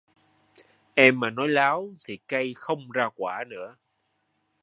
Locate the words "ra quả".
2.91-3.43